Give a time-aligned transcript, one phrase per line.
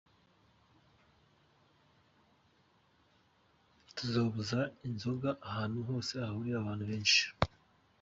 [3.95, 7.23] "Tuzobuza inzoga ahantu hose hahurira abantu benshi.